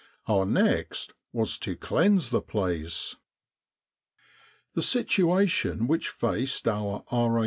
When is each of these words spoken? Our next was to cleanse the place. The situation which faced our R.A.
Our 0.27 0.47
next 0.47 1.13
was 1.31 1.59
to 1.59 1.75
cleanse 1.75 2.31
the 2.31 2.41
place. 2.41 3.17
The 4.73 4.81
situation 4.81 5.85
which 5.85 6.09
faced 6.09 6.67
our 6.67 7.03
R.A. 7.11 7.39